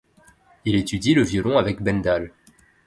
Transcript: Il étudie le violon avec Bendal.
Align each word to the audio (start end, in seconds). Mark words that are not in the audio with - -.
Il 0.65 0.73
étudie 0.73 1.13
le 1.13 1.21
violon 1.21 1.59
avec 1.59 1.83
Bendal. 1.83 2.31